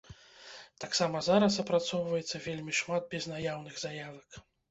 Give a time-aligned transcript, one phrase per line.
[0.83, 4.43] Таксама зараз апрацоўваецца вельмі шмат безнаяўных заявак.